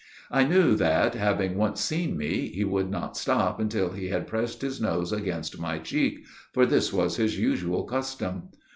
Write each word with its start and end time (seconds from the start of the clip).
I 0.31 0.45
knew 0.45 0.75
that, 0.77 1.13
having 1.13 1.55
once 1.57 1.79
seen 1.79 2.17
me, 2.17 2.47
he 2.47 2.63
would 2.63 2.89
not 2.89 3.15
stop 3.15 3.59
until 3.59 3.91
he 3.91 4.07
had 4.07 4.25
pressed 4.25 4.63
his 4.63 4.81
nose 4.81 5.11
against 5.11 5.59
my 5.59 5.77
cheek 5.77 6.25
for 6.53 6.65
this 6.65 6.91
was 6.91 7.17
his 7.17 7.37
usual 7.37 7.83
custom. 7.83 8.49